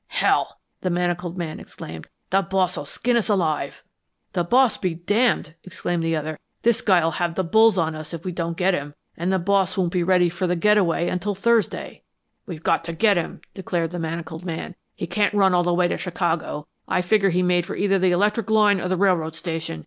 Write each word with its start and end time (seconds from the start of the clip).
"Hell!" 0.07 0.59
the 0.81 0.89
manacled 0.89 1.37
man 1.37 1.59
exclaimed, 1.59 2.07
"the 2.31 2.41
boss'll 2.41 2.85
skin 2.85 3.15
us 3.15 3.29
alive." 3.29 3.83
"The 4.33 4.43
boss 4.43 4.75
be 4.75 4.95
damned!" 4.95 5.53
exclaimed 5.63 6.03
the 6.03 6.15
other. 6.15 6.39
"This 6.63 6.81
guy'll 6.81 7.11
have 7.21 7.35
the 7.35 7.43
bulls 7.43 7.77
on 7.77 7.93
us 7.93 8.11
if 8.11 8.25
we 8.25 8.31
don't 8.31 8.57
get 8.57 8.73
him, 8.73 8.95
and 9.15 9.31
the 9.31 9.37
boss 9.37 9.77
won't 9.77 9.91
be 9.93 10.01
ready 10.01 10.27
for 10.27 10.47
the 10.47 10.55
getaway 10.55 11.07
until 11.07 11.35
Thursday." 11.35 12.01
"We've 12.47 12.63
got 12.63 12.83
to 12.85 12.93
get 12.93 13.15
him!" 13.15 13.41
declared 13.53 13.91
the 13.91 13.99
manacled 13.99 14.43
man. 14.43 14.73
"He 14.95 15.05
can't 15.05 15.35
run 15.35 15.53
all 15.53 15.61
the 15.61 15.71
way 15.71 15.87
to 15.89 15.99
Chicago. 15.99 16.67
I 16.87 17.03
figure 17.03 17.29
he 17.29 17.43
made 17.43 17.67
for 17.67 17.75
either 17.75 17.99
the 17.99 18.11
electric 18.11 18.49
line 18.49 18.81
or 18.81 18.87
the 18.87 18.97
railroad 18.97 19.35
station. 19.35 19.79